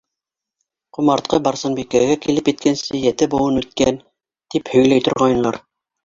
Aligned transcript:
Ҡомартҡы 0.97 1.37
Барсынбикәгә 1.47 2.15
килеп 2.23 2.49
еткәнсе 2.51 3.01
ете 3.01 3.27
быуын 3.33 3.59
үткән, 3.61 3.99
тип 4.55 4.73
һөйләй 4.77 5.05
торғайнылар. 5.09 5.61